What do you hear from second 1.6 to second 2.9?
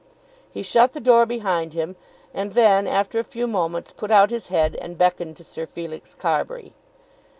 him, and then,